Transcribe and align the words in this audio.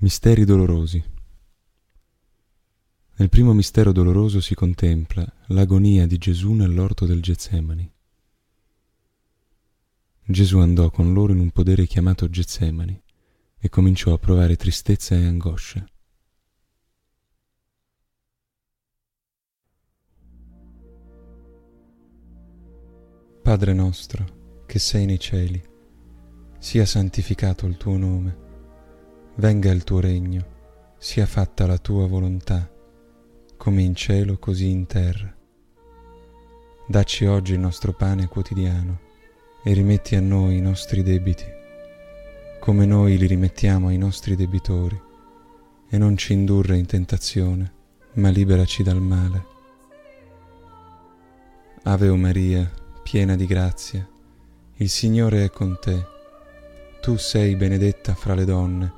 Misteri 0.00 0.44
dolorosi. 0.44 1.02
Nel 3.16 3.28
primo 3.28 3.52
mistero 3.52 3.90
doloroso 3.90 4.40
si 4.40 4.54
contempla 4.54 5.26
l'agonia 5.46 6.06
di 6.06 6.18
Gesù 6.18 6.52
nell'orto 6.52 7.04
del 7.04 7.20
Getsemani. 7.20 7.90
Gesù 10.24 10.58
andò 10.58 10.88
con 10.90 11.12
loro 11.12 11.32
in 11.32 11.40
un 11.40 11.50
podere 11.50 11.84
chiamato 11.86 12.30
Getsemani 12.30 13.02
e 13.58 13.68
cominciò 13.68 14.12
a 14.12 14.18
provare 14.18 14.54
tristezza 14.54 15.16
e 15.16 15.26
angoscia. 15.26 15.84
Padre 23.42 23.72
nostro, 23.72 24.62
che 24.64 24.78
sei 24.78 25.06
nei 25.06 25.18
cieli, 25.18 25.60
sia 26.60 26.86
santificato 26.86 27.66
il 27.66 27.76
tuo 27.76 27.96
nome 27.96 28.46
venga 29.38 29.70
il 29.70 29.84
tuo 29.84 30.00
regno, 30.00 30.56
sia 30.98 31.24
fatta 31.24 31.64
la 31.64 31.78
tua 31.78 32.08
volontà, 32.08 32.68
come 33.56 33.82
in 33.82 33.94
cielo 33.94 34.36
così 34.38 34.68
in 34.68 34.86
terra. 34.86 35.32
Dacci 36.88 37.24
oggi 37.24 37.52
il 37.52 37.60
nostro 37.60 37.92
pane 37.92 38.26
quotidiano 38.26 38.98
e 39.62 39.72
rimetti 39.74 40.16
a 40.16 40.20
noi 40.20 40.56
i 40.56 40.60
nostri 40.60 41.04
debiti, 41.04 41.44
come 42.58 42.84
noi 42.84 43.16
li 43.16 43.26
rimettiamo 43.26 43.88
ai 43.88 43.96
nostri 43.96 44.34
debitori, 44.34 45.00
e 45.88 45.98
non 45.98 46.16
ci 46.16 46.32
indurre 46.32 46.76
in 46.76 46.86
tentazione, 46.86 47.72
ma 48.14 48.30
liberaci 48.30 48.82
dal 48.82 49.00
male. 49.00 49.46
Ave 51.84 52.08
o 52.08 52.16
Maria, 52.16 52.68
piena 53.04 53.36
di 53.36 53.46
grazia, 53.46 54.06
il 54.74 54.88
Signore 54.88 55.44
è 55.44 55.50
con 55.50 55.78
te. 55.80 56.04
Tu 57.00 57.16
sei 57.16 57.54
benedetta 57.54 58.14
fra 58.14 58.34
le 58.34 58.44
donne 58.44 58.97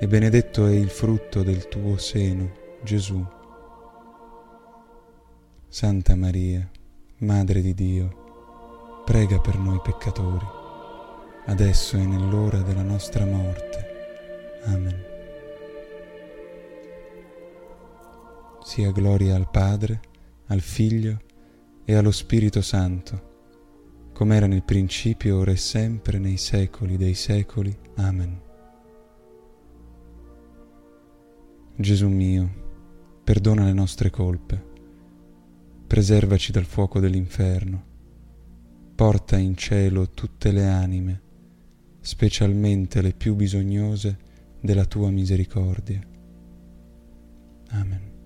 e 0.00 0.06
benedetto 0.06 0.66
è 0.66 0.72
il 0.72 0.90
frutto 0.90 1.42
del 1.42 1.66
tuo 1.66 1.96
seno, 1.96 2.52
Gesù. 2.84 3.24
Santa 5.66 6.14
Maria, 6.14 6.68
Madre 7.18 7.60
di 7.60 7.74
Dio, 7.74 9.02
prega 9.04 9.40
per 9.40 9.58
noi 9.58 9.80
peccatori, 9.82 10.46
adesso 11.46 11.96
e 11.96 12.06
nell'ora 12.06 12.58
della 12.60 12.82
nostra 12.82 13.24
morte. 13.24 13.86
Amen. 14.66 15.04
Sia 18.62 18.92
gloria 18.92 19.34
al 19.34 19.50
Padre, 19.50 20.00
al 20.46 20.60
Figlio 20.60 21.20
e 21.84 21.94
allo 21.94 22.12
Spirito 22.12 22.62
Santo, 22.62 23.26
come 24.12 24.36
era 24.36 24.46
nel 24.46 24.62
principio, 24.62 25.38
ora 25.38 25.50
e 25.50 25.56
sempre, 25.56 26.18
nei 26.18 26.36
secoli 26.36 26.96
dei 26.96 27.14
secoli. 27.14 27.76
Amen. 27.96 28.46
Gesù 31.80 32.08
mio, 32.08 33.20
perdona 33.22 33.64
le 33.64 33.72
nostre 33.72 34.10
colpe, 34.10 34.60
preservaci 35.86 36.50
dal 36.50 36.64
fuoco 36.64 36.98
dell'inferno, 36.98 37.84
porta 38.96 39.36
in 39.36 39.56
cielo 39.56 40.10
tutte 40.10 40.50
le 40.50 40.66
anime, 40.66 41.22
specialmente 42.00 43.00
le 43.00 43.12
più 43.12 43.36
bisognose 43.36 44.18
della 44.60 44.86
tua 44.86 45.10
misericordia. 45.10 46.00
Amen. 47.68 48.17